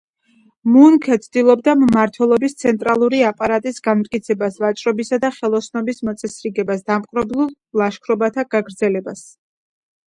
[0.75, 9.27] მუნქე ცდილობდა მმართველობის ცენტრალური აპარატის განმტკიცებას, ვაჭრობისა და ხელოსნობის მოწესრიგებას, დამპყრობლურ ლაშქრობათა გაგრძელებას.